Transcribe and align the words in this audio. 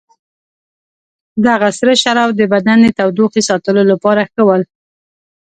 دغه 1.45 1.69
سره 1.77 1.93
شراب 2.03 2.29
د 2.35 2.41
بدن 2.53 2.77
د 2.83 2.87
تودوخې 2.97 3.41
ساتلو 3.49 3.83
لپاره 3.91 4.21
ښه 4.31 4.41
ول. 4.47 4.61